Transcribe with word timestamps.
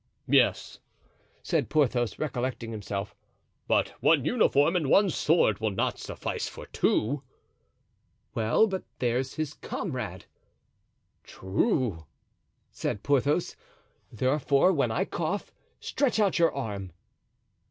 "Yes," 0.27 0.79
said 1.43 1.69
Porthos, 1.69 2.17
recollecting 2.17 2.71
himself, 2.71 3.13
"but 3.67 3.89
one 4.01 4.25
uniform 4.25 4.75
and 4.75 4.89
one 4.89 5.11
sword 5.11 5.59
will 5.59 5.69
not 5.69 5.99
suffice 5.99 6.47
for 6.47 6.65
two." 6.65 7.21
"Well; 8.33 8.65
but 8.65 8.81
there's 8.97 9.35
his 9.35 9.53
comrade." 9.53 10.25
"True," 11.23 12.07
said 12.71 13.03
Porthos. 13.03 13.55
"Therefore, 14.11 14.73
when 14.73 14.89
I 14.89 15.05
cough, 15.05 15.51
stretch 15.79 16.19
out 16.19 16.39
your 16.39 16.51
arm." 16.51 16.93